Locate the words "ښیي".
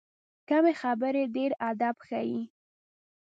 2.07-2.41